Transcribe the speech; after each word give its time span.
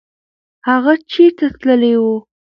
هغه 0.69 0.93
چېرته 1.11 1.45
تللی 1.61 1.93
و؟ 2.01 2.05